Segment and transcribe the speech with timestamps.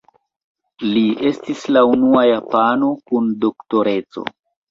[0.93, 4.27] Li estis la unua japano kun Doktoreco.